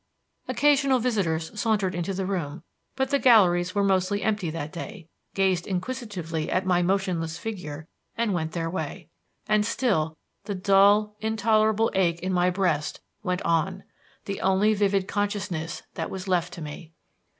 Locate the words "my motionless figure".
6.65-7.87